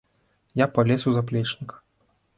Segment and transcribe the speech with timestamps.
[0.63, 1.77] Я палез у заплечнік.